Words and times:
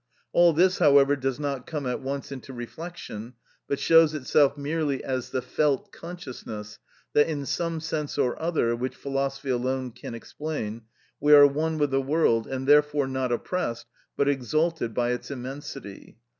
All 0.33 0.51
this, 0.51 0.79
however, 0.79 1.15
does 1.15 1.39
not 1.39 1.67
come 1.67 1.85
at 1.85 2.01
once 2.01 2.31
into 2.31 2.53
reflection, 2.53 3.35
but 3.67 3.77
shows 3.79 4.15
itself 4.15 4.57
merely 4.57 5.03
as 5.03 5.29
the 5.29 5.43
felt 5.43 5.91
consciousness 5.91 6.79
that 7.13 7.27
in 7.29 7.45
some 7.45 7.79
sense 7.79 8.17
or 8.17 8.35
other 8.41 8.75
(which 8.75 8.95
philosophy 8.95 9.51
alone 9.51 9.91
can 9.91 10.15
explain) 10.15 10.85
we 11.19 11.35
are 11.35 11.45
one 11.45 11.77
with 11.77 11.91
the 11.91 12.01
world, 12.01 12.47
and 12.47 12.65
therefore 12.67 13.05
not 13.05 13.31
oppressed, 13.31 13.85
but 14.17 14.27
exalted 14.27 14.95
by 14.95 15.11
its 15.11 15.29
immensity. 15.29 16.17